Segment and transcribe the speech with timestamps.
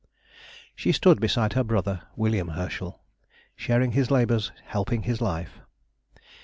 [0.75, 3.03] She stood beside her brother, William Herschel,
[3.55, 5.59] sharing his labours, helping his life.